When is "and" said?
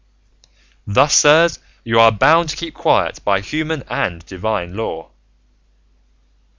3.87-4.25